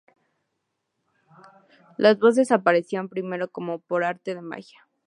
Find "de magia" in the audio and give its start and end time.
4.33-4.87